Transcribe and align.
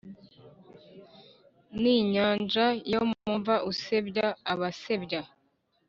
n'inyanja 1.81 2.65
yo 2.93 3.01
mu 3.11 3.23
mva, 3.37 3.55
usebya 3.71 4.27
abasebya 4.51 5.21